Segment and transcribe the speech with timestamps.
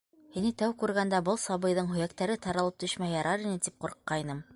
[0.35, 4.41] -Һине тәү күргәндә, был сабыйҙың һөйәктәре таралып төшмәһә ярар ине, тип ҡурҡҡайным.